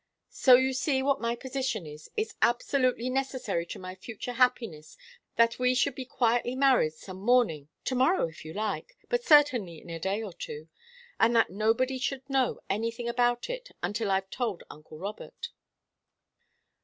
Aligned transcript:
So 0.31 0.55
you 0.55 0.73
see 0.73 1.03
what 1.03 1.21
my 1.21 1.35
position 1.35 1.85
is. 1.85 2.09
It's 2.17 2.33
absolutely 2.41 3.07
necessary 3.07 3.67
to 3.67 3.77
my 3.77 3.93
future 3.93 4.33
happiness 4.33 4.97
that 5.35 5.59
we 5.59 5.75
should 5.75 5.93
be 5.93 6.05
quietly 6.05 6.55
married 6.55 6.93
some 6.93 7.21
morning 7.21 7.69
to 7.85 7.93
morrow, 7.93 8.27
if 8.27 8.43
you 8.43 8.51
like, 8.51 8.97
but 9.09 9.23
certainly 9.23 9.79
in 9.79 9.91
a 9.91 9.99
day 9.99 10.23
or 10.23 10.33
two 10.33 10.69
and 11.19 11.35
that 11.35 11.51
nobody 11.51 11.99
should 11.99 12.27
know 12.27 12.61
anything 12.67 13.07
about 13.07 13.47
it, 13.47 13.69
until 13.83 14.09
I've 14.09 14.31
told 14.31 14.63
uncle 14.71 14.97
Robert." 14.97 15.49